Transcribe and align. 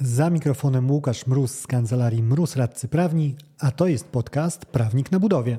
Za 0.00 0.30
mikrofonem 0.30 0.90
Łukasz 0.90 1.26
Mróz 1.26 1.50
z 1.50 1.66
kancelarii 1.66 2.22
Mróz 2.22 2.56
Radcy 2.56 2.88
Prawni, 2.88 3.36
a 3.58 3.70
to 3.70 3.86
jest 3.86 4.08
podcast 4.08 4.66
Prawnik 4.66 5.12
na 5.12 5.20
budowie. 5.20 5.58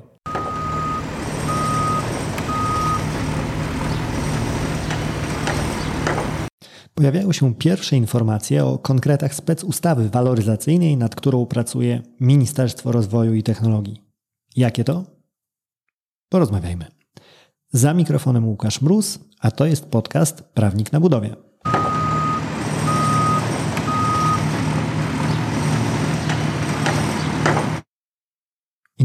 Pojawiają 6.94 7.32
się 7.32 7.54
pierwsze 7.54 7.96
informacje 7.96 8.64
o 8.64 8.78
konkretach 8.78 9.34
specustawy 9.34 10.08
waloryzacyjnej, 10.08 10.96
nad 10.96 11.14
którą 11.14 11.46
pracuje 11.46 12.02
Ministerstwo 12.20 12.92
Rozwoju 12.92 13.34
i 13.34 13.42
Technologii. 13.42 14.02
Jakie 14.56 14.84
to? 14.84 15.04
Porozmawiajmy. 16.28 16.86
Za 17.72 17.94
mikrofonem 17.94 18.48
Łukasz 18.48 18.82
Mróz, 18.82 19.18
a 19.40 19.50
to 19.50 19.66
jest 19.66 19.86
podcast 19.86 20.42
Prawnik 20.42 20.92
na 20.92 21.00
budowie. 21.00 21.47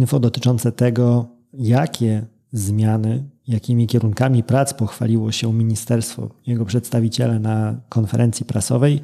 Info 0.04 0.20
dotyczące 0.20 0.72
tego, 0.72 1.26
jakie 1.54 2.26
zmiany, 2.52 3.30
jakimi 3.48 3.88
kierunkami 3.88 4.44
prac 4.44 4.74
pochwaliło 4.74 5.32
się 5.32 5.54
ministerstwo, 5.54 6.30
jego 6.48 6.66
przedstawiciele 6.66 7.40
na 7.40 7.82
konferencji 7.90 8.46
prasowej, 8.46 9.02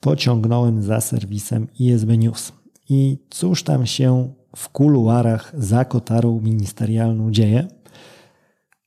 pociągnąłem 0.00 0.82
za 0.82 1.00
serwisem 1.00 1.66
ISB 1.78 2.08
News. 2.18 2.52
I 2.88 3.18
cóż 3.30 3.62
tam 3.62 3.86
się 3.86 4.32
w 4.56 4.68
kuluarach 4.68 5.52
za 5.58 5.84
kotarą 5.84 6.40
ministerialną 6.40 7.30
dzieje? 7.30 7.68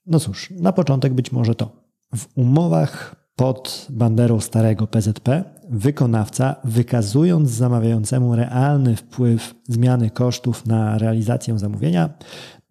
No 0.06 0.20
cóż, 0.20 0.54
na 0.60 0.74
początek 0.74 1.14
być 1.14 1.32
może 1.32 1.56
to. 1.56 1.72
W 2.16 2.38
umowach 2.38 3.16
pod 3.36 3.88
banderą 3.90 4.40
starego 4.40 4.88
PZP 4.88 5.44
wykonawca, 5.72 6.56
wykazując 6.64 7.50
zamawiającemu 7.50 8.36
realny 8.36 8.96
wpływ 8.96 9.56
zmiany 9.68 10.10
kosztów 10.10 10.66
na 10.66 10.98
realizację 10.98 11.60
zamówienia, 11.60 12.10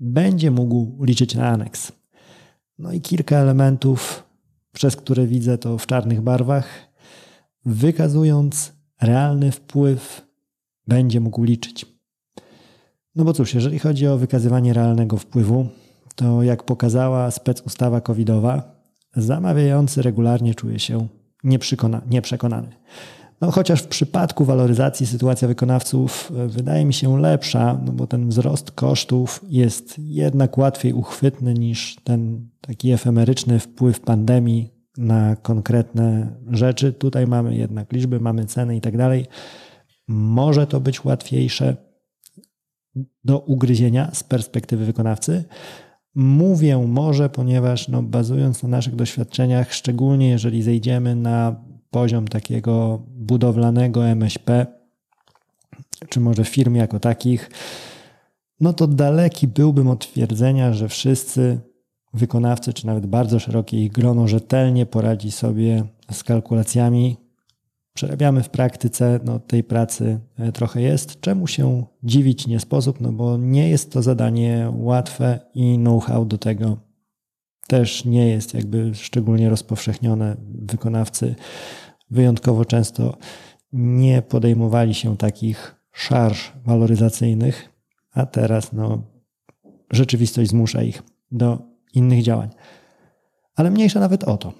będzie 0.00 0.50
mógł 0.50 1.04
liczyć 1.04 1.34
na 1.34 1.48
aneks. 1.48 1.92
No 2.78 2.92
i 2.92 3.00
kilka 3.00 3.36
elementów, 3.36 4.24
przez 4.72 4.96
które 4.96 5.26
widzę 5.26 5.58
to 5.58 5.78
w 5.78 5.86
czarnych 5.86 6.20
barwach, 6.20 6.68
wykazując 7.64 8.72
realny 9.00 9.52
wpływ, 9.52 10.26
będzie 10.86 11.20
mógł 11.20 11.44
liczyć. 11.44 11.86
No 13.14 13.24
bo 13.24 13.32
cóż, 13.32 13.54
jeżeli 13.54 13.78
chodzi 13.78 14.06
o 14.06 14.18
wykazywanie 14.18 14.72
realnego 14.72 15.16
wpływu, 15.16 15.66
to 16.14 16.42
jak 16.42 16.62
pokazała 16.62 17.30
specustawa 17.30 18.00
covidowa, 18.00 18.82
zamawiający 19.16 20.02
regularnie 20.02 20.54
czuje 20.54 20.78
się 20.78 21.08
nieprzekonany. 21.44 22.68
No, 23.40 23.50
chociaż 23.50 23.82
w 23.82 23.86
przypadku 23.86 24.44
waloryzacji 24.44 25.06
sytuacja 25.06 25.48
wykonawców 25.48 26.32
e, 26.36 26.46
wydaje 26.48 26.84
mi 26.84 26.94
się 26.94 27.20
lepsza, 27.20 27.80
no 27.86 27.92
bo 27.92 28.06
ten 28.06 28.28
wzrost 28.28 28.70
kosztów 28.70 29.44
jest 29.48 29.98
jednak 29.98 30.58
łatwiej 30.58 30.92
uchwytny 30.92 31.54
niż 31.54 31.96
ten 32.04 32.48
taki 32.60 32.92
efemeryczny 32.92 33.58
wpływ 33.58 34.00
pandemii 34.00 34.70
na 34.98 35.36
konkretne 35.36 36.36
rzeczy. 36.50 36.92
Tutaj 36.92 37.26
mamy 37.26 37.56
jednak 37.56 37.92
liczby, 37.92 38.20
mamy 38.20 38.46
ceny 38.46 38.76
i 38.76 38.80
tak 38.80 38.96
dalej. 38.96 39.26
Może 40.08 40.66
to 40.66 40.80
być 40.80 41.04
łatwiejsze 41.04 41.76
do 43.24 43.38
ugryzienia 43.38 44.10
z 44.12 44.22
perspektywy 44.22 44.84
wykonawcy. 44.84 45.44
Mówię 46.14 46.78
może, 46.78 47.28
ponieważ 47.28 47.88
no, 47.88 48.02
bazując 48.02 48.62
na 48.62 48.68
naszych 48.68 48.96
doświadczeniach, 48.96 49.72
szczególnie 49.72 50.28
jeżeli 50.28 50.62
zejdziemy 50.62 51.16
na 51.16 51.56
poziom 51.90 52.28
takiego 52.28 53.02
budowlanego 53.08 54.06
MŚP, 54.06 54.66
czy 56.08 56.20
może 56.20 56.44
firm 56.44 56.74
jako 56.74 57.00
takich, 57.00 57.50
no 58.60 58.72
to 58.72 58.86
daleki 58.86 59.48
byłbym 59.48 59.88
od 59.88 60.00
twierdzenia, 60.08 60.72
że 60.72 60.88
wszyscy 60.88 61.60
wykonawcy, 62.14 62.72
czy 62.72 62.86
nawet 62.86 63.06
bardzo 63.06 63.38
szerokie 63.38 63.84
ich 63.84 63.92
grono, 63.92 64.28
rzetelnie 64.28 64.86
poradzi 64.86 65.30
sobie 65.30 65.84
z 66.12 66.24
kalkulacjami. 66.24 67.16
Przerabiamy 68.00 68.42
w 68.42 68.48
praktyce, 68.48 69.20
no 69.24 69.38
tej 69.38 69.64
pracy 69.64 70.20
e, 70.38 70.52
trochę 70.52 70.82
jest. 70.82 71.20
Czemu 71.20 71.46
się 71.46 71.84
dziwić 72.02 72.46
nie 72.46 72.60
sposób? 72.60 73.00
No 73.00 73.12
bo 73.12 73.36
nie 73.36 73.68
jest 73.68 73.92
to 73.92 74.02
zadanie 74.02 74.72
łatwe 74.74 75.40
i 75.54 75.76
know-how 75.76 76.24
do 76.24 76.38
tego 76.38 76.76
też 77.68 78.04
nie 78.04 78.28
jest 78.28 78.54
jakby 78.54 78.94
szczególnie 78.94 79.50
rozpowszechnione. 79.50 80.36
Wykonawcy 80.54 81.34
wyjątkowo 82.10 82.64
często 82.64 83.16
nie 83.72 84.22
podejmowali 84.22 84.94
się 84.94 85.16
takich 85.16 85.76
szarż 85.92 86.52
waloryzacyjnych, 86.64 87.68
a 88.12 88.26
teraz 88.26 88.72
no, 88.72 89.02
rzeczywistość 89.90 90.50
zmusza 90.50 90.82
ich 90.82 91.02
do 91.30 91.58
innych 91.94 92.22
działań. 92.22 92.50
Ale 93.56 93.70
mniejsza 93.70 94.00
nawet 94.00 94.24
o 94.24 94.36
to, 94.36 94.52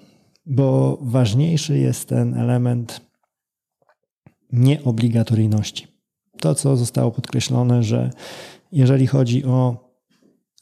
bo 0.45 0.97
ważniejszy 1.01 1.77
jest 1.77 2.09
ten 2.09 2.33
element 2.33 3.10
nieobligatoryjności. 4.51 5.87
To, 6.39 6.55
co 6.55 6.77
zostało 6.77 7.11
podkreślone, 7.11 7.83
że 7.83 8.09
jeżeli 8.71 9.07
chodzi 9.07 9.45
o 9.45 9.89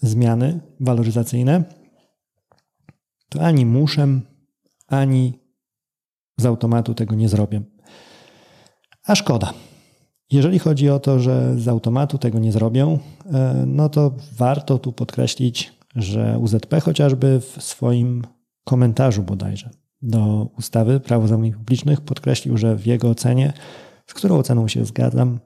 zmiany 0.01 0.59
waloryzacyjne, 0.79 1.63
to 3.29 3.41
ani 3.41 3.65
muszę, 3.65 4.19
ani 4.87 5.33
z 6.37 6.45
automatu 6.45 6.93
tego 6.93 7.15
nie 7.15 7.29
zrobię. 7.29 7.61
A 9.03 9.15
szkoda. 9.15 9.53
Jeżeli 10.31 10.59
chodzi 10.59 10.89
o 10.89 10.99
to, 10.99 11.19
że 11.19 11.59
z 11.59 11.67
automatu 11.67 12.17
tego 12.17 12.39
nie 12.39 12.51
zrobią, 12.51 12.99
e, 13.25 13.63
no 13.67 13.89
to 13.89 14.11
warto 14.37 14.79
tu 14.79 14.91
podkreślić, 14.91 15.73
że 15.95 16.37
UZP 16.39 16.79
chociażby 16.81 17.39
w 17.39 17.63
swoim 17.63 18.23
komentarzu 18.63 19.23
bodajże 19.23 19.69
do 20.01 20.49
ustawy 20.57 20.99
Prawo 20.99 21.27
zamówień 21.27 21.53
publicznych 21.53 22.01
podkreślił, 22.01 22.57
że 22.57 22.75
w 22.75 22.85
jego 22.85 23.09
ocenie, 23.09 23.53
z 24.07 24.13
którą 24.13 24.37
oceną 24.37 24.67
się 24.67 24.85
zgadzam, 24.85 25.39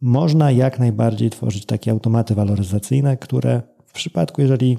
można 0.00 0.50
jak 0.50 0.78
najbardziej 0.78 1.30
tworzyć 1.30 1.66
takie 1.66 1.90
automaty 1.90 2.34
waloryzacyjne, 2.34 3.16
które 3.16 3.62
w 3.86 3.92
przypadku, 3.92 4.42
jeżeli 4.42 4.78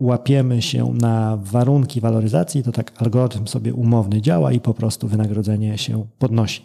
łapiemy 0.00 0.62
się 0.62 0.94
na 0.94 1.38
warunki 1.42 2.00
waloryzacji, 2.00 2.62
to 2.62 2.72
tak 2.72 3.02
algorytm 3.02 3.46
sobie 3.46 3.74
umowny 3.74 4.20
działa 4.20 4.52
i 4.52 4.60
po 4.60 4.74
prostu 4.74 5.08
wynagrodzenie 5.08 5.78
się 5.78 6.06
podnosi. 6.18 6.62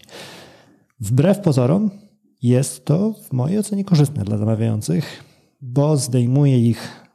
Wbrew 1.00 1.40
pozorom 1.40 1.92
jest 2.42 2.86
to 2.86 3.14
w 3.14 3.34
mojej 3.34 3.60
ocenie 3.60 3.84
korzystne 3.84 4.24
dla 4.24 4.38
zamawiających, 4.38 5.24
bo 5.62 5.98
zdejmuje 5.98 6.60
ich 6.60 7.06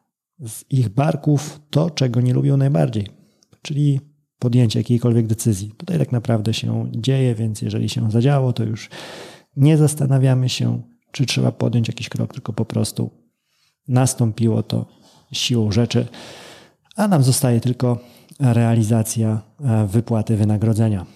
z 0.46 0.64
ich 0.70 0.88
barków 0.88 1.60
to, 1.70 1.90
czego 1.90 2.20
nie 2.20 2.34
lubią 2.34 2.56
najbardziej, 2.56 3.06
czyli 3.62 4.00
podjęcie 4.40 4.80
jakiejkolwiek 4.80 5.26
decyzji. 5.26 5.70
Tutaj 5.76 5.98
tak 5.98 6.12
naprawdę 6.12 6.54
się 6.54 6.90
dzieje, 6.92 7.34
więc 7.34 7.62
jeżeli 7.62 7.88
się 7.88 8.10
zadziało, 8.10 8.52
to 8.52 8.64
już 8.64 8.90
nie 9.56 9.76
zastanawiamy 9.76 10.48
się, 10.48 10.82
czy 11.12 11.26
trzeba 11.26 11.52
podjąć 11.52 11.88
jakiś 11.88 12.08
krok, 12.08 12.32
tylko 12.32 12.52
po 12.52 12.64
prostu 12.64 13.10
nastąpiło 13.88 14.62
to 14.62 14.86
siłą 15.32 15.72
rzeczy, 15.72 16.06
a 16.96 17.08
nam 17.08 17.22
zostaje 17.22 17.60
tylko 17.60 17.98
realizacja 18.40 19.42
e, 19.60 19.86
wypłaty 19.86 20.36
wynagrodzenia. 20.36 21.06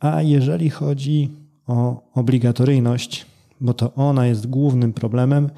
A 0.00 0.22
jeżeli 0.22 0.70
chodzi 0.70 1.30
o 1.66 2.10
obligatoryjność, 2.14 3.26
bo 3.60 3.74
to 3.74 3.94
ona 3.94 4.26
jest 4.26 4.46
głównym 4.46 4.92
problemem, 4.92 5.50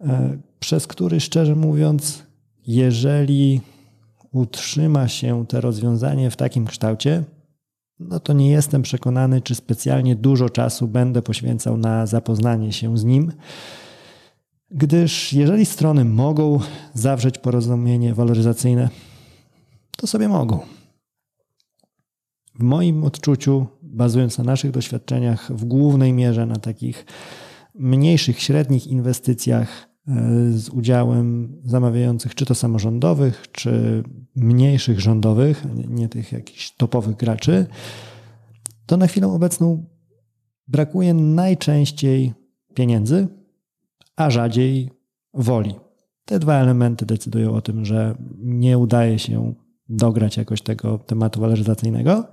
e, 0.00 0.38
przez 0.58 0.86
który 0.86 1.20
szczerze 1.20 1.54
mówiąc, 1.54 2.22
jeżeli 2.66 3.60
utrzyma 4.36 5.08
się 5.08 5.46
to 5.46 5.60
rozwiązanie 5.60 6.30
w 6.30 6.36
takim 6.36 6.66
kształcie, 6.66 7.24
no 7.98 8.20
to 8.20 8.32
nie 8.32 8.50
jestem 8.50 8.82
przekonany, 8.82 9.40
czy 9.40 9.54
specjalnie 9.54 10.16
dużo 10.16 10.50
czasu 10.50 10.88
będę 10.88 11.22
poświęcał 11.22 11.76
na 11.76 12.06
zapoznanie 12.06 12.72
się 12.72 12.98
z 12.98 13.04
nim 13.04 13.32
gdyż 14.70 15.32
jeżeli 15.32 15.66
strony 15.66 16.04
mogą 16.04 16.60
zawrzeć 16.94 17.38
porozumienie 17.38 18.14
waloryzacyjne, 18.14 18.88
to 19.96 20.06
sobie 20.06 20.28
mogą. 20.28 20.60
W 22.54 22.62
moim 22.62 23.04
odczuciu, 23.04 23.66
bazując 23.82 24.38
na 24.38 24.44
naszych 24.44 24.70
doświadczeniach, 24.70 25.52
w 25.52 25.64
głównej 25.64 26.12
mierze 26.12 26.46
na 26.46 26.56
takich 26.56 27.06
mniejszych, 27.74 28.40
średnich 28.40 28.86
inwestycjach 28.86 29.88
z 30.50 30.68
udziałem 30.68 31.56
zamawiających, 31.64 32.34
czy 32.34 32.46
to 32.46 32.54
samorządowych, 32.54 33.46
czy 33.52 34.02
mniejszych 34.36 35.00
rządowych, 35.00 35.64
nie 35.88 36.08
tych 36.08 36.32
jakichś 36.32 36.70
topowych 36.70 37.16
graczy, 37.16 37.66
to 38.86 38.96
na 38.96 39.06
chwilę 39.06 39.28
obecną 39.28 39.86
brakuje 40.68 41.14
najczęściej 41.14 42.32
pieniędzy, 42.74 43.28
a 44.16 44.30
rzadziej 44.30 44.90
woli. 45.34 45.74
Te 46.24 46.38
dwa 46.38 46.54
elementy 46.54 47.06
decydują 47.06 47.54
o 47.54 47.60
tym, 47.60 47.84
że 47.84 48.14
nie 48.38 48.78
udaje 48.78 49.18
się 49.18 49.54
dograć 49.88 50.36
jakoś 50.36 50.62
tego 50.62 50.98
tematu 50.98 51.40
waloryzacyjnego 51.40 52.24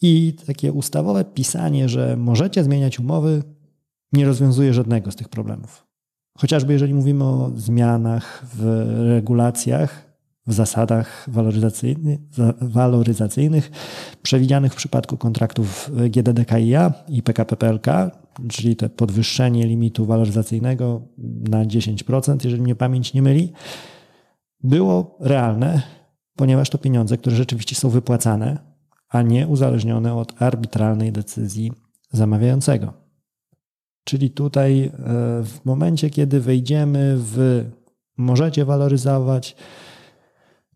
I 0.00 0.36
takie 0.46 0.72
ustawowe 0.72 1.24
pisanie, 1.24 1.88
że 1.88 2.16
możecie 2.16 2.64
zmieniać 2.64 3.00
umowy, 3.00 3.42
nie 4.12 4.24
rozwiązuje 4.24 4.74
żadnego 4.74 5.10
z 5.10 5.16
tych 5.16 5.28
problemów. 5.28 5.87
Chociażby 6.40 6.72
jeżeli 6.72 6.94
mówimy 6.94 7.24
o 7.24 7.50
zmianach 7.56 8.44
w 8.54 8.64
regulacjach, 9.08 10.08
w 10.46 10.52
zasadach 10.52 11.26
waloryzacyjnych, 11.30 12.18
waloryzacyjnych 12.60 13.70
przewidzianych 14.22 14.72
w 14.72 14.76
przypadku 14.76 15.16
kontraktów 15.16 15.90
GDDKiA 16.10 16.92
i 17.08 17.22
PKP 17.22 17.56
PLK, 17.56 17.86
czyli 18.48 18.76
te 18.76 18.88
podwyższenie 18.88 19.66
limitu 19.66 20.06
waloryzacyjnego 20.06 21.02
na 21.50 21.64
10%, 21.64 22.44
jeżeli 22.44 22.62
mnie 22.62 22.74
pamięć 22.74 23.14
nie 23.14 23.22
myli, 23.22 23.52
było 24.62 25.16
realne, 25.20 25.82
ponieważ 26.36 26.70
to 26.70 26.78
pieniądze, 26.78 27.16
które 27.16 27.36
rzeczywiście 27.36 27.74
są 27.74 27.88
wypłacane, 27.88 28.58
a 29.08 29.22
nie 29.22 29.48
uzależnione 29.48 30.14
od 30.14 30.42
arbitralnej 30.42 31.12
decyzji 31.12 31.72
zamawiającego. 32.12 33.07
Czyli 34.08 34.30
tutaj 34.30 34.82
e, 34.82 34.90
w 35.44 35.64
momencie, 35.64 36.10
kiedy 36.10 36.40
wejdziemy 36.40 37.14
w 37.18 37.64
możecie 38.16 38.64
waloryzować, 38.64 39.56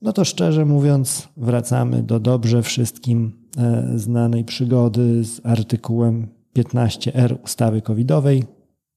no 0.02 0.12
to 0.12 0.24
szczerze 0.24 0.64
mówiąc, 0.64 1.28
wracamy 1.36 2.02
do 2.02 2.20
dobrze 2.20 2.62
wszystkim 2.62 3.32
e, 3.58 3.92
znanej 3.98 4.44
przygody 4.44 5.24
z 5.24 5.46
artykułem 5.46 6.28
15R 6.56 7.36
ustawy 7.44 7.82
covidowej 7.82 8.44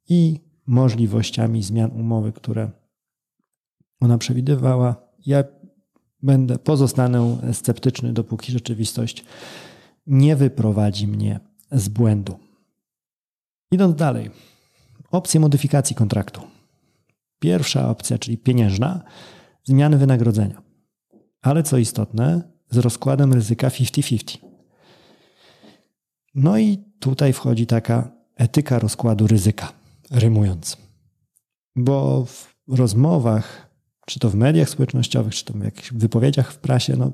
i 0.10 0.40
możliwościami 0.68 1.64
zmian 1.64 1.92
umowy, 1.92 2.32
które 2.32 2.72
ona 4.00 4.18
przewidywała. 4.18 4.96
Ja 5.26 5.44
będę, 6.24 6.60
pozostanę 6.60 7.38
sceptyczny, 7.54 8.14
dopóki 8.14 8.52
rzeczywistość 8.52 9.26
nie 10.08 10.36
wyprowadzi 10.36 11.08
mnie 11.08 11.40
z 11.72 11.90
błędu. 11.90 12.45
Idąc 13.76 13.96
dalej, 13.96 14.32
opcje 15.12 15.40
modyfikacji 15.40 15.96
kontraktu. 15.96 16.42
Pierwsza 17.40 17.90
opcja, 17.90 18.18
czyli 18.18 18.38
pieniężna, 18.38 19.04
zmiany 19.64 19.98
wynagrodzenia. 19.98 20.62
Ale 21.42 21.64
co 21.64 21.78
istotne, 21.78 22.42
z 22.70 22.78
rozkładem 22.78 23.34
ryzyka 23.34 23.70
50-50. 23.70 24.38
No 26.36 26.58
i 26.58 26.78
tutaj 27.00 27.34
wchodzi 27.34 27.68
taka 27.68 28.12
etyka 28.36 28.80
rozkładu 28.80 29.28
ryzyka, 29.28 29.74
rymując. 30.12 30.78
Bo 31.76 32.26
w 32.26 32.56
rozmowach, 32.68 33.70
czy 34.06 34.20
to 34.20 34.30
w 34.30 34.36
mediach 34.36 34.70
społecznościowych, 34.70 35.36
czy 35.36 35.46
to 35.46 35.54
w 35.54 35.64
jakichś 35.64 35.94
wypowiedziach 35.94 36.52
w 36.52 36.58
prasie, 36.58 36.98
no, 36.98 37.12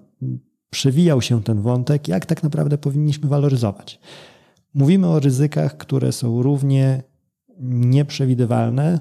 przewijał 0.69 1.21
się 1.21 1.43
ten 1.43 1.61
wątek, 1.61 2.07
jak 2.07 2.25
tak 2.25 2.43
naprawdę 2.43 2.77
powinniśmy 2.77 3.29
waloryzować. 3.29 3.99
Mówimy 4.73 5.07
o 5.07 5.19
ryzykach, 5.19 5.77
które 5.77 6.11
są 6.11 6.41
równie 6.41 7.03
nieprzewidywalne 7.59 8.99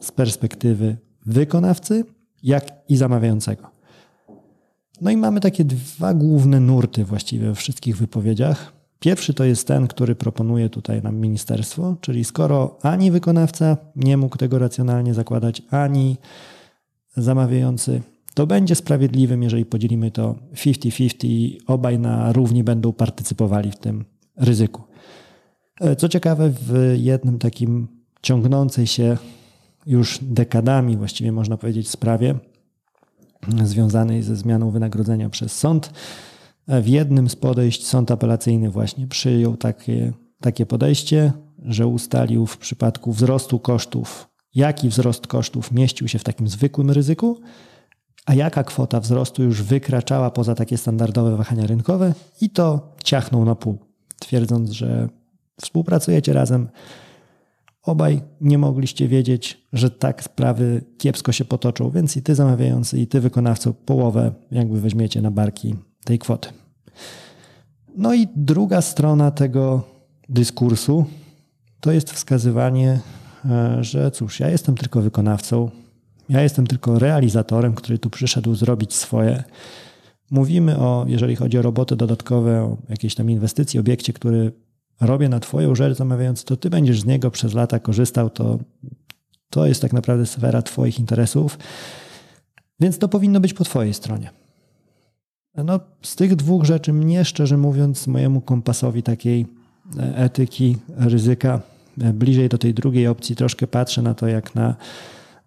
z 0.00 0.12
perspektywy 0.12 0.96
wykonawcy, 1.26 2.04
jak 2.42 2.72
i 2.88 2.96
zamawiającego. 2.96 3.70
No 5.00 5.10
i 5.10 5.16
mamy 5.16 5.40
takie 5.40 5.64
dwa 5.64 6.14
główne 6.14 6.60
nurty 6.60 7.04
właściwie 7.04 7.46
we 7.46 7.54
wszystkich 7.54 7.96
wypowiedziach. 7.96 8.72
Pierwszy 8.98 9.34
to 9.34 9.44
jest 9.44 9.66
ten, 9.66 9.86
który 9.86 10.14
proponuje 10.14 10.68
tutaj 10.68 11.02
nam 11.02 11.16
ministerstwo, 11.16 11.96
czyli 12.00 12.24
skoro 12.24 12.78
ani 12.82 13.10
wykonawca 13.10 13.76
nie 13.96 14.16
mógł 14.16 14.36
tego 14.36 14.58
racjonalnie 14.58 15.14
zakładać, 15.14 15.62
ani 15.70 16.16
zamawiający, 17.16 18.02
to 18.34 18.46
będzie 18.46 18.74
sprawiedliwym, 18.74 19.42
jeżeli 19.42 19.64
podzielimy 19.64 20.10
to 20.10 20.34
50-50 20.54 21.14
i 21.24 21.58
obaj 21.66 21.98
na 21.98 22.32
równi 22.32 22.64
będą 22.64 22.92
partycypowali 22.92 23.70
w 23.70 23.76
tym 23.76 24.04
ryzyku. 24.36 24.82
E, 25.80 25.96
co 25.96 26.08
ciekawe, 26.08 26.50
w 26.50 26.94
jednym 26.96 27.38
takim 27.38 27.88
ciągnącej 28.22 28.86
się 28.86 29.16
już 29.86 30.18
dekadami, 30.22 30.96
właściwie 30.96 31.32
można 31.32 31.56
powiedzieć, 31.56 31.88
sprawie 31.88 32.34
związanej 33.64 34.22
ze 34.22 34.36
zmianą 34.36 34.70
wynagrodzenia 34.70 35.30
przez 35.30 35.52
sąd, 35.52 35.90
e, 36.68 36.82
w 36.82 36.88
jednym 36.88 37.28
z 37.28 37.36
podejść 37.36 37.86
sąd 37.86 38.10
apelacyjny 38.10 38.70
właśnie 38.70 39.06
przyjął 39.06 39.56
takie, 39.56 40.12
takie 40.40 40.66
podejście, 40.66 41.32
że 41.58 41.86
ustalił 41.86 42.46
w 42.46 42.58
przypadku 42.58 43.12
wzrostu 43.12 43.58
kosztów, 43.58 44.28
jaki 44.54 44.88
wzrost 44.88 45.26
kosztów 45.26 45.72
mieścił 45.72 46.08
się 46.08 46.18
w 46.18 46.24
takim 46.24 46.48
zwykłym 46.48 46.90
ryzyku, 46.90 47.40
a 48.26 48.34
jaka 48.34 48.64
kwota 48.64 49.00
wzrostu 49.00 49.42
już 49.42 49.62
wykraczała 49.62 50.30
poza 50.30 50.54
takie 50.54 50.78
standardowe 50.78 51.36
wahania 51.36 51.66
rynkowe 51.66 52.14
i 52.40 52.50
to 52.50 52.94
ciachnął 53.04 53.44
na 53.44 53.54
pół 53.54 53.93
twierdząc, 54.18 54.70
że 54.70 55.08
współpracujecie 55.60 56.32
razem. 56.32 56.68
Obaj 57.82 58.22
nie 58.40 58.58
mogliście 58.58 59.08
wiedzieć, 59.08 59.66
że 59.72 59.90
tak 59.90 60.22
sprawy 60.22 60.84
kiepsko 60.98 61.32
się 61.32 61.44
potoczą, 61.44 61.90
więc 61.90 62.16
i 62.16 62.22
ty 62.22 62.34
zamawiający, 62.34 62.98
i 62.98 63.06
ty 63.06 63.20
wykonawco 63.20 63.74
połowę 63.74 64.32
jakby 64.50 64.80
weźmiecie 64.80 65.22
na 65.22 65.30
barki 65.30 65.74
tej 66.04 66.18
kwoty. 66.18 66.48
No 67.96 68.14
i 68.14 68.28
druga 68.36 68.80
strona 68.80 69.30
tego 69.30 69.82
dyskursu 70.28 71.04
to 71.80 71.92
jest 71.92 72.12
wskazywanie, 72.12 73.00
e, 73.50 73.84
że 73.84 74.10
cóż, 74.10 74.40
ja 74.40 74.48
jestem 74.48 74.74
tylko 74.74 75.00
wykonawcą, 75.00 75.70
ja 76.28 76.42
jestem 76.42 76.66
tylko 76.66 76.98
realizatorem, 76.98 77.74
który 77.74 77.98
tu 77.98 78.10
przyszedł 78.10 78.54
zrobić 78.54 78.94
swoje 78.94 79.44
Mówimy 80.30 80.78
o, 80.78 81.04
jeżeli 81.08 81.36
chodzi 81.36 81.58
o 81.58 81.62
roboty 81.62 81.96
dodatkowe, 81.96 82.62
o 82.62 82.76
jakieś 82.88 83.14
tam 83.14 83.30
inwestycje, 83.30 83.80
obiekcie, 83.80 84.12
który 84.12 84.52
robię 85.00 85.28
na 85.28 85.40
Twoją 85.40 85.74
rzecz 85.74 85.98
zamawiając, 85.98 86.44
to 86.44 86.56
Ty 86.56 86.70
będziesz 86.70 87.00
z 87.00 87.04
niego 87.04 87.30
przez 87.30 87.54
lata 87.54 87.78
korzystał, 87.78 88.30
to, 88.30 88.58
to 89.50 89.66
jest 89.66 89.82
tak 89.82 89.92
naprawdę 89.92 90.26
sfera 90.26 90.62
Twoich 90.62 90.98
interesów, 90.98 91.58
więc 92.80 92.98
to 92.98 93.08
powinno 93.08 93.40
być 93.40 93.54
po 93.54 93.64
Twojej 93.64 93.94
stronie. 93.94 94.30
No, 95.64 95.80
z 96.02 96.16
tych 96.16 96.36
dwóch 96.36 96.64
rzeczy 96.64 96.92
mnie, 96.92 97.24
szczerze 97.24 97.56
mówiąc, 97.56 98.06
mojemu 98.06 98.40
kompasowi 98.40 99.02
takiej 99.02 99.46
e, 99.98 100.16
etyki, 100.16 100.76
ryzyka, 100.96 101.60
e, 102.00 102.12
bliżej 102.12 102.48
do 102.48 102.58
tej 102.58 102.74
drugiej 102.74 103.06
opcji 103.06 103.36
troszkę 103.36 103.66
patrzę 103.66 104.02
na 104.02 104.14
to 104.14 104.26
jak 104.26 104.54
na 104.54 104.76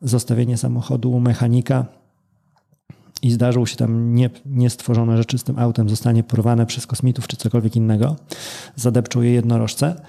zostawienie 0.02 0.58
samochodu 0.58 1.12
u 1.12 1.20
mechanika, 1.20 1.86
i 3.22 3.32
zdarzył 3.32 3.68
się 3.68 3.76
tam 3.76 4.16
nie, 4.16 4.30
niestworzone 4.46 5.18
rzeczy 5.18 5.38
z 5.38 5.44
tym 5.44 5.60
autem, 5.60 5.90
zostanie 5.90 6.24
porwane 6.24 6.66
przez 6.66 6.88
kosmitów 6.88 7.28
czy 7.28 7.38
cokolwiek 7.38 7.76
innego, 7.76 8.16
zadepczą 8.76 9.22
je 9.22 9.32
jednorożce, 9.32 10.02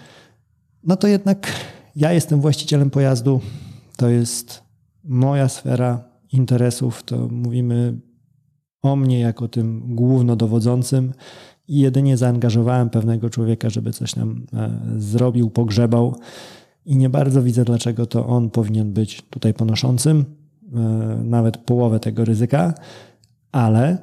no 0.84 0.96
to 0.96 1.08
jednak 1.08 1.52
ja 1.96 2.12
jestem 2.12 2.40
właścicielem 2.40 2.90
pojazdu, 2.90 3.40
to 3.96 4.08
jest 4.08 4.62
moja 5.04 5.48
sfera 5.48 6.04
interesów, 6.32 7.02
to 7.02 7.28
mówimy 7.30 8.00
o 8.82 8.96
mnie 8.96 9.20
jako 9.20 9.48
tym 9.48 9.94
głównodowodzącym. 9.94 11.12
I 11.68 11.78
jedynie 11.78 12.16
zaangażowałem 12.16 12.90
pewnego 12.90 13.30
człowieka, 13.30 13.70
żeby 13.70 13.92
coś 13.92 14.14
tam 14.14 14.46
e, 14.52 14.80
zrobił, 14.96 15.50
pogrzebał. 15.50 16.16
I 16.84 16.96
nie 16.96 17.10
bardzo 17.10 17.42
widzę, 17.42 17.64
dlaczego 17.64 18.06
to 18.06 18.26
on 18.26 18.50
powinien 18.50 18.92
być 18.92 19.22
tutaj 19.30 19.54
ponoszącym. 19.54 20.24
E, 20.74 20.78
nawet 21.24 21.56
połowę 21.56 22.00
tego 22.00 22.24
ryzyka, 22.24 22.74
ale 23.52 23.98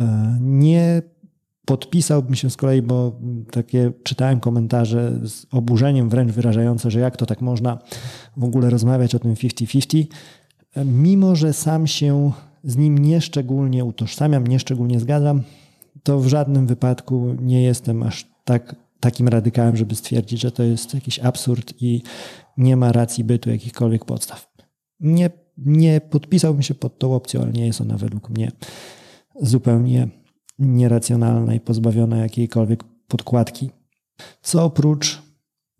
e, 0.00 0.38
nie 0.40 1.02
podpisałbym 1.64 2.34
się 2.34 2.50
z 2.50 2.56
kolei, 2.56 2.82
bo 2.82 3.20
takie 3.50 3.92
czytałem 4.02 4.40
komentarze 4.40 5.12
z 5.24 5.46
oburzeniem 5.52 6.08
wręcz 6.08 6.32
wyrażające, 6.32 6.90
że 6.90 7.00
jak 7.00 7.16
to 7.16 7.26
tak 7.26 7.40
można 7.40 7.78
w 8.36 8.44
ogóle 8.44 8.70
rozmawiać 8.70 9.14
o 9.14 9.18
tym 9.18 9.34
50-50, 9.34 10.06
e, 10.74 10.84
mimo 10.84 11.36
że 11.36 11.52
sam 11.52 11.86
się 11.86 12.32
z 12.64 12.76
nim 12.76 12.98
nieszczególnie 12.98 13.84
utożsamiam, 13.84 14.46
nieszczególnie 14.46 15.00
zgadzam, 15.00 15.42
to 16.02 16.20
w 16.20 16.26
żadnym 16.26 16.66
wypadku 16.66 17.36
nie 17.40 17.62
jestem 17.62 18.02
aż 18.02 18.26
tak, 18.44 18.76
takim 19.00 19.28
radykałem, 19.28 19.76
żeby 19.76 19.94
stwierdzić, 19.94 20.40
że 20.40 20.52
to 20.52 20.62
jest 20.62 20.94
jakiś 20.94 21.18
absurd 21.18 21.74
i 21.80 22.02
nie 22.56 22.76
ma 22.76 22.92
racji 22.92 23.24
bytu 23.24 23.50
jakichkolwiek 23.50 24.04
podstaw. 24.04 24.50
Nie 25.00 25.30
nie 25.64 26.00
podpisałbym 26.00 26.62
się 26.62 26.74
pod 26.74 26.98
tą 26.98 27.14
opcją, 27.14 27.42
ale 27.42 27.52
nie 27.52 27.66
jest 27.66 27.80
ona 27.80 27.96
według 27.96 28.30
mnie 28.30 28.52
zupełnie 29.42 30.08
nieracjonalna 30.58 31.54
i 31.54 31.60
pozbawiona 31.60 32.16
jakiejkolwiek 32.16 32.84
podkładki. 33.08 33.70
Co 34.42 34.64
oprócz 34.64 35.22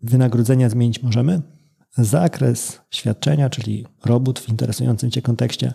wynagrodzenia 0.01 0.69
zmienić 0.69 1.03
możemy? 1.03 1.41
Zakres 1.97 2.81
świadczenia, 2.89 3.49
czyli 3.49 3.85
robót 4.05 4.39
w 4.39 4.49
interesującym 4.49 5.11
Cię 5.11 5.21
kontekście, 5.21 5.73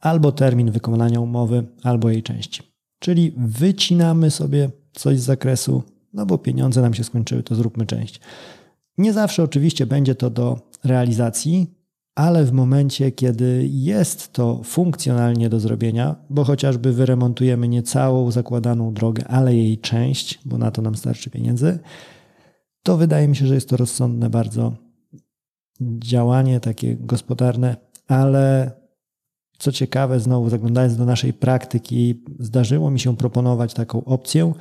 albo 0.00 0.32
termin 0.32 0.70
wykonania 0.70 1.20
umowy, 1.20 1.66
albo 1.82 2.10
jej 2.10 2.22
części. 2.22 2.62
Czyli 2.98 3.34
wycinamy 3.36 4.30
sobie 4.30 4.70
coś 4.92 5.20
z 5.20 5.24
zakresu, 5.24 5.82
no 6.12 6.26
bo 6.26 6.38
pieniądze 6.38 6.82
nam 6.82 6.94
się 6.94 7.04
skończyły, 7.04 7.42
to 7.42 7.54
zróbmy 7.54 7.86
część. 7.86 8.20
Nie 8.98 9.12
zawsze 9.12 9.42
oczywiście 9.42 9.86
będzie 9.86 10.14
to 10.14 10.30
do 10.30 10.58
realizacji, 10.84 11.79
ale 12.20 12.44
w 12.44 12.52
momencie, 12.52 13.12
kiedy 13.12 13.68
jest 13.70 14.32
to 14.32 14.60
funkcjonalnie 14.64 15.48
do 15.48 15.60
zrobienia, 15.60 16.16
bo 16.30 16.44
chociażby 16.44 16.92
wyremontujemy 16.92 17.68
nie 17.68 17.82
całą 17.82 18.30
zakładaną 18.30 18.94
drogę, 18.94 19.24
ale 19.28 19.56
jej 19.56 19.78
część, 19.78 20.40
bo 20.44 20.58
na 20.58 20.70
to 20.70 20.82
nam 20.82 20.94
starczy 20.94 21.30
pieniędzy, 21.30 21.78
to 22.82 22.96
wydaje 22.96 23.28
mi 23.28 23.36
się, 23.36 23.46
że 23.46 23.54
jest 23.54 23.68
to 23.68 23.76
rozsądne 23.76 24.30
bardzo 24.30 24.72
działanie 25.80 26.60
takie 26.60 26.96
gospodarne, 26.96 27.76
ale 28.08 28.72
co 29.58 29.72
ciekawe, 29.72 30.20
znowu 30.20 30.50
zaglądając 30.50 30.96
do 30.96 31.04
naszej 31.04 31.32
praktyki, 31.32 32.24
zdarzyło 32.38 32.90
mi 32.90 33.00
się 33.00 33.16
proponować 33.16 33.74
taką 33.74 34.04
opcję 34.04 34.52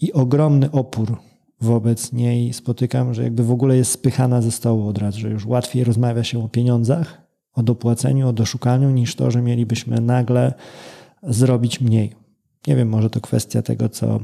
i 0.00 0.12
ogromny 0.12 0.70
opór 0.70 1.27
wobec 1.60 2.12
niej 2.12 2.52
spotykam, 2.52 3.14
że 3.14 3.22
jakby 3.22 3.44
w 3.44 3.50
ogóle 3.50 3.76
jest 3.76 3.90
spychana 3.90 4.42
ze 4.42 4.50
stołu 4.50 4.88
od 4.88 4.98
razu, 4.98 5.20
że 5.20 5.30
już 5.30 5.46
łatwiej 5.46 5.84
rozmawia 5.84 6.24
się 6.24 6.44
o 6.44 6.48
pieniądzach, 6.48 7.22
o 7.54 7.62
dopłaceniu, 7.62 8.28
o 8.28 8.32
doszukaniu, 8.32 8.90
niż 8.90 9.14
to, 9.14 9.30
że 9.30 9.42
mielibyśmy 9.42 10.00
nagle 10.00 10.54
zrobić 11.22 11.80
mniej. 11.80 12.12
Nie 12.66 12.76
wiem, 12.76 12.88
może 12.88 13.10
to 13.10 13.20
kwestia 13.20 13.62
tego, 13.62 13.88
co, 13.88 14.20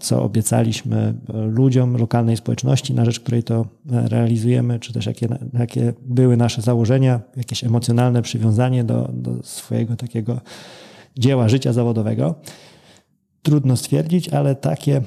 co 0.00 0.22
obiecaliśmy 0.22 1.14
ludziom, 1.28 1.96
lokalnej 1.96 2.36
społeczności, 2.36 2.94
na 2.94 3.04
rzecz 3.04 3.20
której 3.20 3.42
to 3.42 3.66
realizujemy, 3.86 4.80
czy 4.80 4.92
też 4.92 5.06
jakie, 5.06 5.28
jakie 5.58 5.92
były 6.02 6.36
nasze 6.36 6.62
założenia, 6.62 7.20
jakieś 7.36 7.64
emocjonalne 7.64 8.22
przywiązanie 8.22 8.84
do, 8.84 9.10
do 9.12 9.42
swojego 9.42 9.96
takiego 9.96 10.40
dzieła 11.18 11.48
życia 11.48 11.72
zawodowego. 11.72 12.34
Trudno 13.42 13.76
stwierdzić, 13.76 14.28
ale 14.28 14.54
takie 14.54 15.02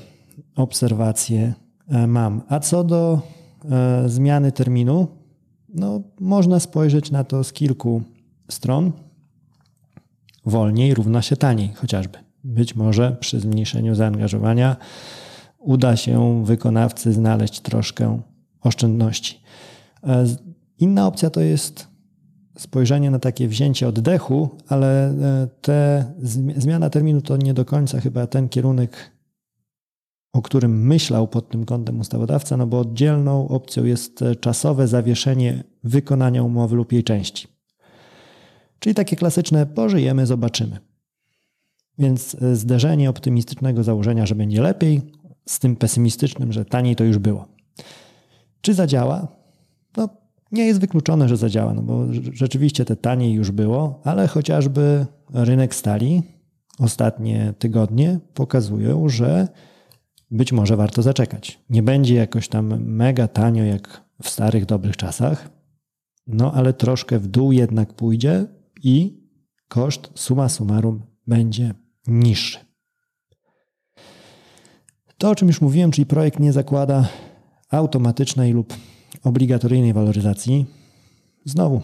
obserwacje 0.56 1.54
E, 1.54 1.69
mam. 1.90 2.42
A 2.48 2.60
co 2.60 2.84
do 2.84 3.22
e, 3.72 4.10
zmiany 4.10 4.52
terminu, 4.52 5.08
no, 5.70 6.02
można 6.20 6.60
spojrzeć 6.60 7.12
na 7.12 7.24
to 7.24 7.44
z 7.44 7.54
kilku 7.54 8.02
stron. 8.50 8.92
Wolniej 10.46 10.94
równa 10.94 11.22
się 11.22 11.38
taniej, 11.38 11.74
chociażby. 11.74 12.18
Być 12.44 12.76
może 12.76 13.18
przy 13.20 13.40
zmniejszeniu 13.40 13.96
zaangażowania 13.96 14.76
uda 15.58 15.96
się 15.96 16.46
wykonawcy 16.46 17.14
znaleźć 17.14 17.60
troszkę 17.60 18.22
oszczędności. 18.62 19.42
E, 20.04 20.26
inna 20.80 21.08
opcja 21.08 21.30
to 21.30 21.42
jest 21.42 21.88
spojrzenie 22.58 23.12
na 23.12 23.20
takie 23.20 23.48
wzięcie 23.48 23.88
oddechu, 23.88 24.50
ale 24.68 25.14
te 25.62 26.06
zmiana 26.58 26.90
terminu 26.90 27.22
to 27.22 27.38
nie 27.38 27.54
do 27.54 27.66
końca 27.66 28.00
chyba 28.00 28.28
ten 28.28 28.50
kierunek, 28.50 29.12
o 30.34 30.42
którym 30.42 30.88
myślał 30.88 31.28
pod 31.28 31.50
tym 31.50 31.66
kątem 31.66 32.00
ustawodawca, 32.00 32.58
no 32.58 32.68
bo 32.68 32.80
oddzielną 32.80 33.48
opcją 33.48 33.86
jest 33.86 34.24
czasowe 34.40 34.88
zawieszenie 34.88 35.64
wykonania 35.84 36.44
umowy 36.44 36.76
lub 36.76 36.92
jej 36.92 37.04
części. 37.04 37.48
Czyli 38.80 38.96
takie 38.96 39.16
klasyczne 39.16 39.66
pożyjemy, 39.66 40.26
zobaczymy. 40.26 40.80
Więc 41.98 42.38
zderzenie 42.54 43.10
optymistycznego 43.10 43.84
założenia, 43.84 44.26
że 44.26 44.36
będzie 44.36 44.62
lepiej, 44.62 45.02
z 45.46 45.60
tym 45.60 45.76
pesymistycznym, 45.76 46.54
że 46.54 46.66
taniej 46.66 46.96
to 46.96 47.04
już 47.04 47.18
było. 47.18 47.48
Czy 48.62 48.74
zadziała? 48.74 49.28
No, 49.98 50.10
nie 50.52 50.66
jest 50.66 50.80
wykluczone, 50.80 51.30
że 51.30 51.38
zadziała, 51.38 51.74
no 51.74 51.82
bo 51.82 52.06
rzeczywiście 52.34 52.86
te 52.86 52.96
taniej 52.96 53.34
już 53.34 53.52
było, 53.52 54.02
ale 54.04 54.28
chociażby 54.28 55.06
rynek 55.34 55.76
stali 55.76 56.24
ostatnie 56.80 57.54
tygodnie 57.60 58.20
pokazują, 58.34 59.10
że 59.10 59.48
być 60.32 60.52
może 60.52 60.78
warto 60.78 61.02
zaczekać. 61.02 61.60
Nie 61.70 61.84
będzie 61.84 62.16
jakoś 62.16 62.48
tam 62.48 62.84
mega 62.84 63.28
tanio 63.28 63.64
jak 63.64 64.04
w 64.24 64.30
starych, 64.30 64.66
dobrych 64.66 64.98
czasach, 64.98 65.50
no 66.28 66.54
ale 66.54 66.74
troszkę 66.74 67.20
w 67.20 67.28
dół 67.28 67.52
jednak 67.52 67.94
pójdzie 67.94 68.46
i 68.84 69.24
koszt 69.68 70.10
summa 70.16 70.50
summarum 70.50 71.02
będzie 71.28 71.74
niższy. 72.08 72.60
To, 75.18 75.30
o 75.30 75.36
czym 75.36 75.48
już 75.48 75.62
mówiłem, 75.62 75.92
czyli 75.92 76.06
projekt 76.06 76.40
nie 76.40 76.54
zakłada 76.54 77.10
automatycznej 77.70 78.54
lub 78.54 78.74
obligatoryjnej 79.24 79.94
waloryzacji, 79.94 80.66
znowu, 81.46 81.82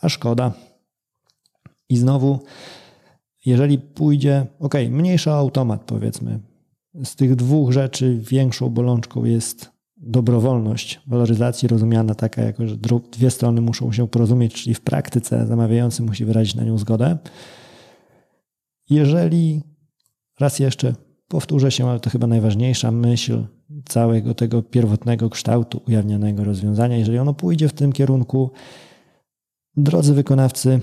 a 0.00 0.08
szkoda. 0.08 0.52
I 1.88 1.96
znowu, 1.96 2.40
jeżeli 3.46 3.78
pójdzie, 3.78 4.46
ok, 4.58 4.74
mniejszy 4.90 5.30
automat, 5.30 5.82
powiedzmy, 5.86 6.40
z 7.04 7.16
tych 7.16 7.36
dwóch 7.36 7.72
rzeczy 7.72 8.18
większą 8.30 8.70
bolączką 8.70 9.24
jest 9.24 9.70
dobrowolność 9.96 11.00
waloryzacji, 11.06 11.68
rozumiana 11.68 12.14
taka, 12.14 12.42
jako 12.42 12.66
że 12.66 12.76
dwie 13.12 13.30
strony 13.30 13.60
muszą 13.60 13.92
się 13.92 14.08
porozumieć, 14.08 14.54
czyli 14.54 14.74
w 14.74 14.80
praktyce 14.80 15.46
zamawiający 15.46 16.02
musi 16.02 16.24
wyrazić 16.24 16.54
na 16.54 16.64
nią 16.64 16.78
zgodę. 16.78 17.18
Jeżeli, 18.90 19.62
raz 20.40 20.58
jeszcze 20.58 20.94
powtórzę 21.28 21.70
się, 21.70 21.88
ale 21.88 22.00
to 22.00 22.10
chyba 22.10 22.26
najważniejsza 22.26 22.90
myśl 22.90 23.46
całego 23.88 24.34
tego 24.34 24.62
pierwotnego 24.62 25.30
kształtu 25.30 25.82
ujawnionego 25.88 26.44
rozwiązania, 26.44 26.96
jeżeli 26.96 27.18
ono 27.18 27.34
pójdzie 27.34 27.68
w 27.68 27.72
tym 27.72 27.92
kierunku, 27.92 28.50
drodzy 29.76 30.14
wykonawcy, 30.14 30.80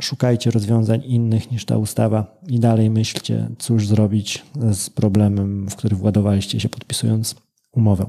szukajcie 0.00 0.50
rozwiązań 0.50 1.02
innych 1.04 1.50
niż 1.50 1.64
ta 1.64 1.78
ustawa 1.78 2.40
i 2.48 2.60
dalej 2.60 2.90
myślcie, 2.90 3.48
cóż 3.58 3.86
zrobić 3.86 4.44
z 4.72 4.90
problemem, 4.90 5.68
w 5.70 5.76
który 5.76 5.96
władowaliście 5.96 6.60
się 6.60 6.68
podpisując 6.68 7.34
umowę. 7.72 8.06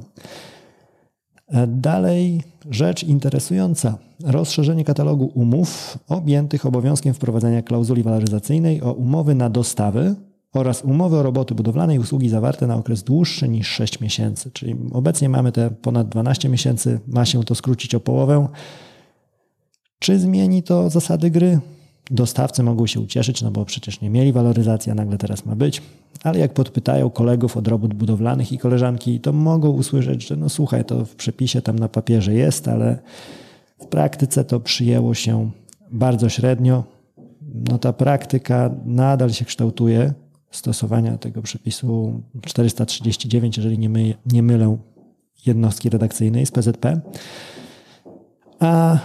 E, 1.47 1.67
dalej 1.67 2.41
rzecz 2.69 3.03
interesująca. 3.03 3.97
Rozszerzenie 4.23 4.85
katalogu 4.85 5.31
umów 5.33 5.97
objętych 6.09 6.65
obowiązkiem 6.65 7.13
wprowadzenia 7.13 7.61
klauzuli 7.61 8.03
waloryzacyjnej 8.03 8.81
o 8.81 8.93
umowy 8.93 9.35
na 9.35 9.49
dostawy 9.49 10.15
oraz 10.53 10.83
umowy 10.83 11.17
o 11.17 11.23
roboty 11.23 11.55
budowlane 11.55 11.95
i 11.95 11.99
usługi 11.99 12.29
zawarte 12.29 12.67
na 12.67 12.75
okres 12.75 13.03
dłuższy 13.03 13.49
niż 13.49 13.67
6 13.67 13.99
miesięcy. 13.99 14.51
Czyli 14.51 14.75
obecnie 14.91 15.29
mamy 15.29 15.51
te 15.51 15.71
ponad 15.71 16.09
12 16.09 16.49
miesięcy, 16.49 16.99
ma 17.07 17.25
się 17.25 17.43
to 17.43 17.55
skrócić 17.55 17.95
o 17.95 17.99
połowę. 17.99 18.47
Czy 20.03 20.19
zmieni 20.19 20.63
to 20.63 20.89
zasady 20.89 21.31
gry? 21.31 21.59
Dostawcy 22.11 22.63
mogą 22.63 22.87
się 22.87 22.99
ucieszyć, 22.99 23.41
no 23.41 23.51
bo 23.51 23.65
przecież 23.65 24.01
nie 24.01 24.09
mieli 24.09 24.33
waloryzacji, 24.33 24.91
a 24.91 24.95
nagle 24.95 25.17
teraz 25.17 25.45
ma 25.45 25.55
być. 25.55 25.81
Ale 26.23 26.39
jak 26.39 26.53
podpytają 26.53 27.09
kolegów 27.09 27.57
od 27.57 27.67
robót 27.67 27.93
budowlanych 27.93 28.51
i 28.51 28.57
koleżanki, 28.57 29.19
to 29.19 29.33
mogą 29.33 29.69
usłyszeć, 29.69 30.27
że 30.27 30.35
no 30.35 30.49
słuchaj, 30.49 30.85
to 30.85 31.05
w 31.05 31.15
przepisie 31.15 31.61
tam 31.61 31.79
na 31.79 31.89
papierze 31.89 32.33
jest, 32.33 32.67
ale 32.67 32.99
w 33.79 33.85
praktyce 33.85 34.43
to 34.43 34.59
przyjęło 34.59 35.13
się 35.13 35.51
bardzo 35.91 36.29
średnio. 36.29 36.83
No 37.69 37.77
ta 37.77 37.93
praktyka 37.93 38.69
nadal 38.85 39.31
się 39.31 39.45
kształtuje 39.45 40.13
stosowania 40.51 41.17
tego 41.17 41.41
przepisu 41.41 42.21
439, 42.41 43.57
jeżeli 43.57 43.79
nie, 43.79 43.89
my, 43.89 44.13
nie 44.25 44.43
mylę 44.43 44.77
jednostki 45.45 45.89
redakcyjnej 45.89 46.45
z 46.45 46.51
PZP. 46.51 47.01
A 48.59 48.97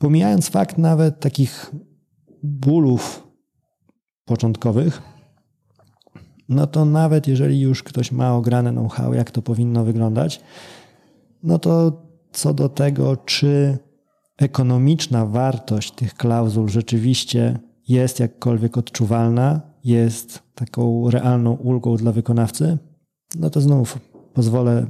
pomijając 0.00 0.48
fakt 0.48 0.78
nawet 0.78 1.20
takich 1.20 1.72
bólów 2.42 3.26
początkowych, 4.24 5.02
no 6.48 6.66
to 6.66 6.84
nawet 6.84 7.28
jeżeli 7.28 7.60
już 7.60 7.82
ktoś 7.82 8.12
ma 8.12 8.34
ograne 8.34 8.72
know-how, 8.72 9.14
jak 9.14 9.30
to 9.30 9.42
powinno 9.42 9.84
wyglądać, 9.84 10.40
no 11.42 11.58
to 11.58 12.02
co 12.32 12.54
do 12.54 12.68
tego, 12.68 13.16
czy 13.16 13.78
ekonomiczna 14.38 15.26
wartość 15.26 15.92
tych 15.92 16.14
klauzul 16.14 16.68
rzeczywiście 16.68 17.58
jest 17.88 18.20
jakkolwiek 18.20 18.78
odczuwalna, 18.78 19.60
jest 19.84 20.42
taką 20.54 21.10
realną 21.10 21.52
ulgą 21.52 21.96
dla 21.96 22.12
wykonawcy, 22.12 22.78
no 23.38 23.50
to 23.50 23.60
znów 23.60 23.98
pozwolę, 24.34 24.86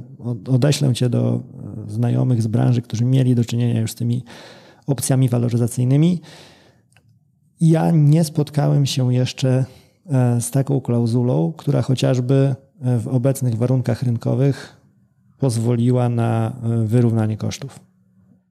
odeślę 0.47 0.93
cię 0.93 1.09
do 1.09 1.43
znajomych 1.87 2.41
z 2.41 2.47
branży, 2.47 2.81
którzy 2.81 3.05
mieli 3.05 3.35
do 3.35 3.45
czynienia 3.45 3.81
już 3.81 3.91
z 3.91 3.95
tymi 3.95 4.23
opcjami 4.87 5.29
waloryzacyjnymi 5.29 6.21
ja 7.61 7.91
nie 7.91 8.23
spotkałem 8.23 8.85
się 8.85 9.13
jeszcze 9.13 9.65
e, 10.09 10.41
z 10.41 10.51
taką 10.51 10.81
klauzulą, 10.81 11.53
która 11.57 11.81
chociażby 11.81 12.55
e, 12.81 12.99
w 12.99 13.07
obecnych 13.07 13.55
warunkach 13.55 14.03
rynkowych 14.03 14.77
pozwoliła 15.39 16.09
na 16.09 16.49
e, 16.63 16.85
wyrównanie 16.85 17.37
kosztów. 17.37 17.79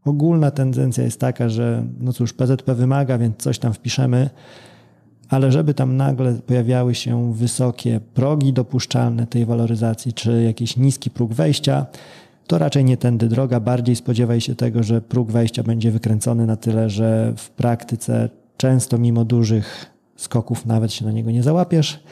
Ogólna 0.04 0.50
tendencja 0.50 1.04
jest 1.04 1.20
taka, 1.20 1.48
że 1.48 1.84
no 1.98 2.12
cóż, 2.12 2.32
PZP 2.32 2.74
wymaga, 2.74 3.18
więc 3.18 3.36
coś 3.36 3.58
tam 3.58 3.72
wpiszemy, 3.72 4.30
ale 5.28 5.52
żeby 5.52 5.74
tam 5.74 5.96
nagle 5.96 6.34
pojawiały 6.34 6.94
się 6.94 7.34
wysokie 7.34 8.00
progi 8.14 8.52
dopuszczalne 8.52 9.26
tej 9.26 9.46
waloryzacji, 9.46 10.12
czy 10.12 10.42
jakiś 10.42 10.76
niski 10.76 11.10
próg 11.10 11.34
wejścia, 11.34 11.86
to 12.46 12.58
raczej 12.58 12.84
nie 12.84 12.96
tędy 12.96 13.28
droga. 13.28 13.60
Bardziej 13.60 13.96
spodziewaj 13.96 14.40
się 14.40 14.54
tego, 14.54 14.82
że 14.82 15.00
próg 15.00 15.30
wejścia 15.30 15.62
będzie 15.62 15.90
wykręcony 15.90 16.46
na 16.46 16.56
tyle, 16.56 16.90
że 16.90 17.32
w 17.36 17.50
praktyce 17.50 18.28
Często 18.60 18.98
mimo 18.98 19.24
dużych 19.24 19.86
skoków 20.16 20.66
nawet 20.66 20.92
się 20.92 21.04
na 21.04 21.12
niego 21.12 21.30
nie 21.30 21.42
załapiesz, 21.42 22.02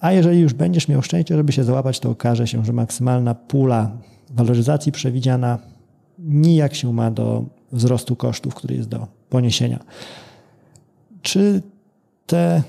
a 0.00 0.12
jeżeli 0.12 0.40
już 0.40 0.54
będziesz 0.54 0.88
miał 0.88 1.02
szczęście, 1.02 1.36
żeby 1.36 1.52
się 1.52 1.64
załapać, 1.64 2.00
to 2.00 2.10
okaże 2.10 2.46
się, 2.46 2.64
że 2.64 2.72
maksymalna 2.72 3.34
pula 3.34 3.90
waloryzacji 4.30 4.92
przewidziana 4.92 5.58
nijak 6.18 6.74
się 6.74 6.92
ma 6.92 7.10
do 7.10 7.44
wzrostu 7.72 8.16
kosztów, 8.16 8.54
który 8.54 8.74
jest 8.74 8.88
do 8.88 9.06
poniesienia. 9.28 9.78
Czy 11.22 11.62
te 12.26 12.62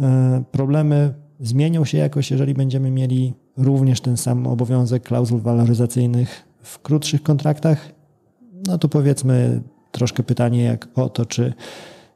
e, 0.00 0.42
problemy 0.52 1.14
zmienią 1.40 1.84
się 1.84 1.98
jakoś, 1.98 2.30
jeżeli 2.30 2.54
będziemy 2.54 2.90
mieli 2.90 3.34
również 3.56 4.00
ten 4.00 4.16
sam 4.16 4.46
obowiązek 4.46 5.02
klauzul 5.02 5.40
waloryzacyjnych 5.40 6.44
w 6.62 6.78
krótszych 6.78 7.22
kontraktach? 7.22 7.88
No 8.66 8.78
to 8.78 8.88
powiedzmy 8.88 9.60
troszkę 9.92 10.22
pytanie 10.22 10.62
jak 10.62 10.88
o 10.94 11.08
to, 11.08 11.26
czy 11.26 11.52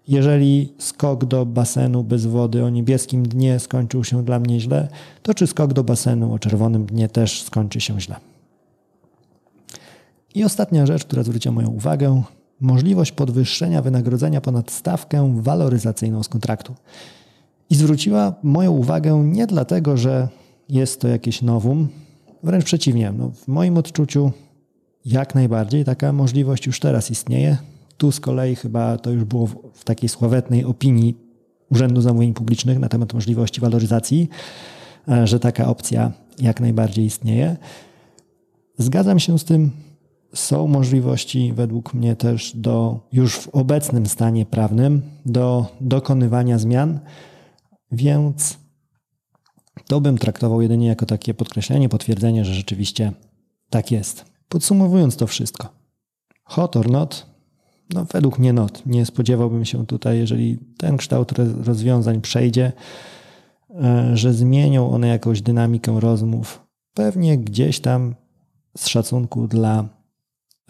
jeżeli 0.08 0.72
skok 0.78 1.24
do 1.24 1.46
basenu 1.46 2.04
bez 2.04 2.26
wody 2.26 2.64
o 2.64 2.68
niebieskim 2.68 3.28
dnie 3.28 3.58
skończył 3.58 4.04
się 4.04 4.24
dla 4.24 4.38
mnie 4.38 4.60
źle, 4.60 4.88
to 5.22 5.34
czy 5.34 5.46
skok 5.46 5.72
do 5.72 5.84
basenu 5.84 6.32
o 6.32 6.38
czerwonym 6.38 6.86
dnie 6.86 7.08
też 7.08 7.42
skończy 7.42 7.80
się 7.80 8.00
źle? 8.00 8.16
I 10.34 10.44
ostatnia 10.44 10.86
rzecz, 10.86 11.04
która 11.04 11.22
zwróciła 11.22 11.54
moją 11.54 11.68
uwagę, 11.68 12.22
możliwość 12.60 13.12
podwyższenia 13.12 13.82
wynagrodzenia 13.82 14.40
ponad 14.40 14.70
stawkę 14.70 15.34
waloryzacyjną 15.42 16.22
z 16.22 16.28
kontraktu. 16.28 16.74
I 17.70 17.74
zwróciła 17.74 18.34
moją 18.42 18.72
uwagę 18.72 19.22
nie 19.24 19.46
dlatego, 19.46 19.96
że 19.96 20.28
jest 20.68 21.00
to 21.00 21.08
jakieś 21.08 21.42
nowum, 21.42 21.88
wręcz 22.42 22.64
przeciwnie. 22.64 23.12
No, 23.12 23.30
w 23.30 23.48
moim 23.48 23.76
odczuciu 23.78 24.32
jak 25.04 25.34
najbardziej 25.34 25.84
taka 25.84 26.12
możliwość 26.12 26.66
już 26.66 26.80
teraz 26.80 27.10
istnieje. 27.10 27.56
Tu 27.96 28.12
z 28.12 28.20
kolei 28.20 28.56
chyba 28.56 28.98
to 28.98 29.10
już 29.10 29.24
było 29.24 29.46
w 29.74 29.84
takiej 29.84 30.08
sławetnej 30.08 30.64
opinii 30.64 31.16
Urzędu 31.70 32.00
Zamówień 32.00 32.34
Publicznych 32.34 32.78
na 32.78 32.88
temat 32.88 33.14
możliwości 33.14 33.60
waloryzacji, 33.60 34.28
e, 35.08 35.26
że 35.26 35.40
taka 35.40 35.68
opcja 35.68 36.12
jak 36.38 36.60
najbardziej 36.60 37.04
istnieje. 37.04 37.56
Zgadzam 38.78 39.18
się 39.18 39.38
z 39.38 39.44
tym. 39.44 39.70
Są 40.34 40.66
możliwości 40.66 41.52
według 41.52 41.94
mnie 41.94 42.16
też 42.16 42.56
do 42.56 43.00
już 43.12 43.36
w 43.36 43.48
obecnym 43.48 44.06
stanie 44.06 44.46
prawnym 44.46 45.02
do 45.26 45.66
dokonywania 45.80 46.58
zmian, 46.58 47.00
więc 47.92 48.58
to 49.86 50.00
bym 50.00 50.18
traktował 50.18 50.62
jedynie 50.62 50.86
jako 50.86 51.06
takie 51.06 51.34
podkreślenie, 51.34 51.88
potwierdzenie, 51.88 52.44
że 52.44 52.54
rzeczywiście 52.54 53.12
tak 53.70 53.90
jest. 53.90 54.24
Podsumowując 54.48 55.16
to 55.16 55.26
wszystko. 55.26 55.68
Hot 56.44 56.76
or 56.76 56.90
not? 56.90 57.26
No, 57.94 58.04
według 58.04 58.38
mnie 58.38 58.52
not. 58.52 58.86
Nie 58.86 59.06
spodziewałbym 59.06 59.64
się 59.64 59.86
tutaj, 59.86 60.18
jeżeli 60.18 60.58
ten 60.78 60.96
kształt 60.96 61.32
rozwiązań 61.64 62.20
przejdzie, 62.20 62.72
e, 63.70 64.10
że 64.16 64.32
zmienią 64.32 64.90
one 64.90 65.08
jakąś 65.08 65.42
dynamikę 65.42 66.00
rozmów. 66.00 66.66
Pewnie 66.94 67.38
gdzieś 67.38 67.80
tam 67.80 68.14
z 68.76 68.88
szacunku 68.88 69.48
dla 69.48 69.88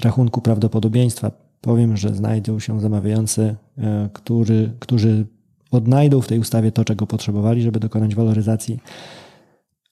rachunku 0.03 0.41
prawdopodobieństwa 0.41 1.31
powiem, 1.61 1.97
że 1.97 2.15
znajdą 2.15 2.61
się 2.61 2.81
zamawiający, 2.81 3.57
e, 3.79 4.09
który, 4.13 4.73
którzy 4.79 5.27
odnajdą 5.71 6.21
w 6.21 6.27
tej 6.27 6.39
ustawie 6.39 6.73
to, 6.73 6.85
czego 6.85 7.07
potrzebowali, 7.07 7.63
żeby 7.63 7.81
dokonać 7.81 8.15
waloryzacji, 8.15 8.81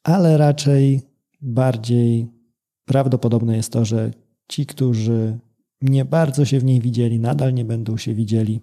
ale 0.05 0.37
raczej 0.37 1.01
bardziej 1.41 2.27
prawdopodobne 2.85 3.57
jest 3.57 3.73
to, 3.73 3.85
że 3.85 4.11
ci, 4.49 4.67
którzy 4.67 5.39
nie 5.83 6.05
bardzo 6.05 6.45
się 6.45 6.61
w 6.61 6.65
niej 6.65 6.81
widzieli, 6.81 7.21
nadal 7.21 7.55
nie 7.55 7.65
będą 7.65 7.97
się 7.97 8.15
widzieli, 8.15 8.61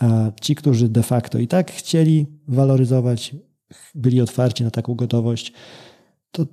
a 0.00 0.32
ci, 0.40 0.54
którzy 0.54 0.88
de 0.88 1.02
facto 1.02 1.38
i 1.38 1.48
tak 1.48 1.72
chcieli 1.72 2.26
waloryzować, 2.48 3.36
byli 3.94 4.20
otwarci 4.20 4.64
na 4.64 4.70
taką 4.70 4.94
gotowość, 4.94 5.52
to 6.30 6.46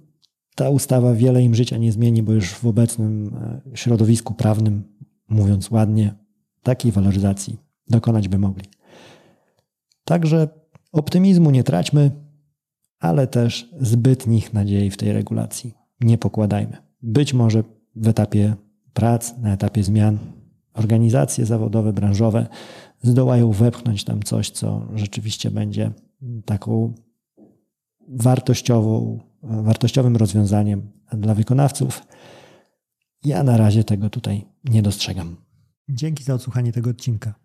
ta 0.55 0.69
ustawa 0.69 1.13
wiele 1.13 1.43
im 1.43 1.55
życia 1.55 1.77
nie 1.77 1.91
zmieni, 1.91 2.23
bo 2.23 2.33
już 2.33 2.53
w 2.53 2.65
obecnym 2.65 3.35
e, 3.73 3.77
środowisku 3.77 4.33
prawnym, 4.33 4.83
mówiąc 5.29 5.71
ładnie, 5.71 6.15
takiej 6.63 6.91
waloryzacji 6.91 7.57
dokonać 7.87 8.27
by 8.27 8.37
mogli. 8.37 8.65
Także 10.05 10.47
optymizmu 10.91 11.51
nie 11.51 11.63
traćmy, 11.63 12.11
ale 12.99 13.27
też 13.27 13.69
zbytnich 13.79 14.53
nadziei 14.53 14.91
w 14.91 14.97
tej 14.97 15.13
regulacji 15.13 15.73
nie 16.01 16.17
pokładajmy. 16.17 16.77
Być 17.01 17.33
może 17.33 17.63
w 17.95 18.07
etapie 18.07 18.55
prac, 18.93 19.37
na 19.37 19.53
etapie 19.53 19.83
zmian, 19.83 20.17
organizacje 20.73 21.45
zawodowe, 21.45 21.93
branżowe 21.93 22.47
zdołają 23.01 23.51
wepchnąć 23.51 24.03
tam 24.03 24.23
coś, 24.23 24.49
co 24.49 24.87
rzeczywiście 24.95 25.51
będzie 25.51 25.91
taką 26.45 26.93
wartościową, 28.09 29.19
wartościowym 29.43 30.15
rozwiązaniem 30.15 30.91
dla 31.11 31.33
wykonawców. 31.33 32.07
Ja 33.25 33.43
na 33.43 33.57
razie 33.57 33.83
tego 33.83 34.09
tutaj 34.09 34.45
nie 34.63 34.81
dostrzegam. 34.81 35.35
Dzięki 35.89 36.23
za 36.23 36.33
odsłuchanie 36.33 36.71
tego 36.71 36.89
odcinka. 36.89 37.44